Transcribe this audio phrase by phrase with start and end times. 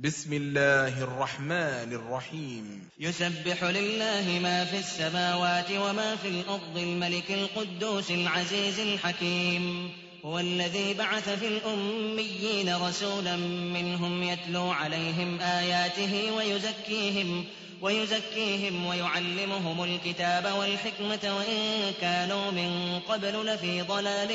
[0.00, 2.88] بسم الله الرحمن الرحيم.
[3.00, 9.90] يسبح لله ما في السماوات وما في الأرض الملك القدوس العزيز الحكيم.
[10.24, 13.36] هو الذي بعث في الأميين رسولا
[13.76, 17.44] منهم يتلو عليهم آياته ويزكيهم
[17.82, 24.30] ويزكيهم ويعلمهم الكتاب والحكمة وإن كانوا من قبل لفي ضلال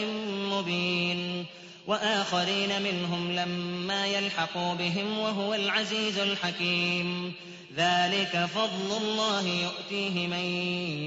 [0.49, 1.45] مبين.
[1.89, 7.33] وآخرين منهم لما يلحقوا بهم وهو العزيز الحكيم.
[7.77, 10.45] ذلك فضل الله يؤتيه من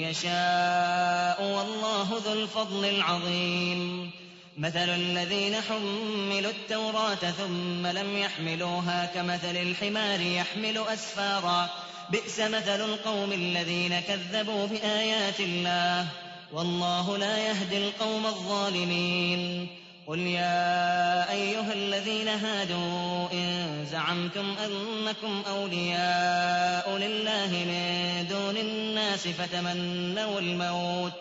[0.02, 4.10] يشاء والله ذو الفضل العظيم.
[4.58, 11.70] مثل الذين حملوا التوراة ثم لم يحملوها كمثل الحمار يحمل أسفارا.
[12.10, 16.06] بئس مثل القوم الذين كذبوا بآيات الله.
[16.52, 19.81] والله لا يهدي القوم الظالمين.
[20.06, 31.12] قل يا أيها الذين هادوا إن زعمتم أنكم أولياء لله من دون الناس فتمنوا الموت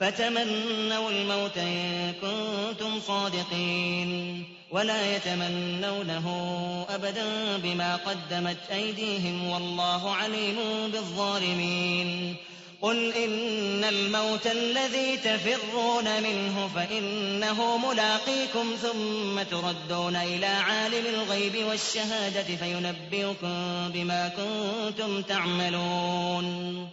[0.00, 6.26] فتمنوا الموت إن كنتم صادقين ولا يتمنونه
[6.90, 10.56] أبدا بما قدمت أيديهم والله عليم
[10.92, 12.36] بالظالمين.
[12.84, 23.88] قل إن الموت الذي تفرون منه فإنه ملاقيكم ثم تردون إلى عالم الغيب والشهادة فينبئكم
[23.94, 26.88] بما كنتم تعملون.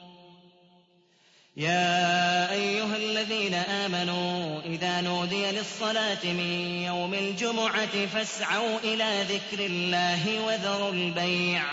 [1.58, 10.92] يا أيها الذين آمنوا إذا نودي للصلاة من يوم الجمعة فاسعوا إلى ذكر الله وذروا
[10.92, 11.64] البيع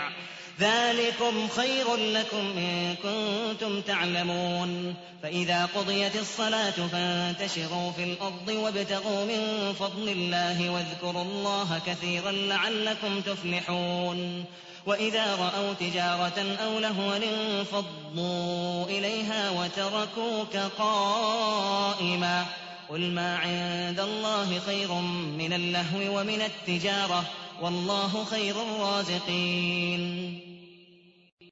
[0.59, 10.09] ذلكم خير لكم إن كنتم تعلمون فإذا قضيت الصلاة فانتشروا في الأرض وابتغوا من فضل
[10.09, 14.45] الله واذكروا الله كثيرا لعلكم تفلحون
[14.85, 22.45] وإذا رأوا تجارة أو لهوا انفضوا إليها وتركوك قائما
[22.89, 24.93] قل ما عند الله خير
[25.37, 27.23] من اللهو ومن التجارة
[27.61, 30.39] والله خير الرازقين.